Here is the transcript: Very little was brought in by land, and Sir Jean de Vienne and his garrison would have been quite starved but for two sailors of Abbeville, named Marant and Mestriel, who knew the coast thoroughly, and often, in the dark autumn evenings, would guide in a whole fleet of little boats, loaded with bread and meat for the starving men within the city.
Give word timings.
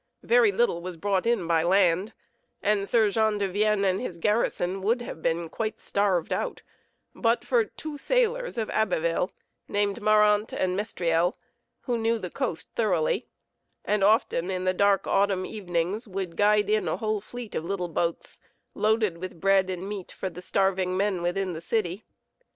Very 0.23 0.51
little 0.51 0.81
was 0.81 0.97
brought 0.97 1.27
in 1.27 1.45
by 1.45 1.61
land, 1.61 2.13
and 2.63 2.89
Sir 2.89 3.11
Jean 3.11 3.37
de 3.37 3.47
Vienne 3.47 3.85
and 3.85 4.01
his 4.01 4.17
garrison 4.17 4.81
would 4.81 4.99
have 5.03 5.21
been 5.21 5.47
quite 5.47 5.79
starved 5.79 6.33
but 7.13 7.45
for 7.45 7.65
two 7.65 7.99
sailors 7.99 8.57
of 8.57 8.71
Abbeville, 8.71 9.29
named 9.67 10.01
Marant 10.01 10.53
and 10.53 10.75
Mestriel, 10.75 11.37
who 11.81 11.99
knew 11.99 12.17
the 12.17 12.31
coast 12.31 12.71
thoroughly, 12.73 13.27
and 13.85 14.03
often, 14.03 14.49
in 14.49 14.63
the 14.63 14.73
dark 14.73 15.05
autumn 15.05 15.45
evenings, 15.45 16.07
would 16.07 16.35
guide 16.35 16.67
in 16.67 16.87
a 16.87 16.97
whole 16.97 17.21
fleet 17.21 17.53
of 17.53 17.63
little 17.63 17.87
boats, 17.87 18.39
loaded 18.73 19.19
with 19.19 19.39
bread 19.39 19.69
and 19.69 19.87
meat 19.87 20.11
for 20.11 20.31
the 20.31 20.41
starving 20.41 20.97
men 20.97 21.21
within 21.21 21.53
the 21.53 21.61
city. 21.61 22.05